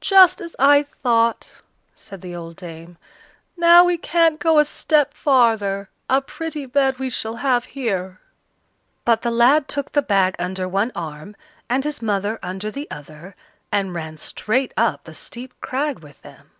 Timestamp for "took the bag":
9.66-10.36